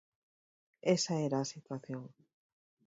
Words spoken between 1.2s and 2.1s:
era a situación.